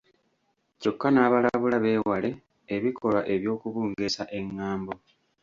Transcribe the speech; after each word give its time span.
Kyokka 0.79 1.07
n’abalabula 1.11 1.77
beewale 1.83 2.29
ebikolwa 2.75 3.21
ebyokubungeesa 3.33 4.23
eng’ambo. 4.37 4.93